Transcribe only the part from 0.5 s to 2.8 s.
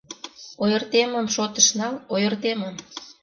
—Ойыртемым шотыш нал, ойыртемым.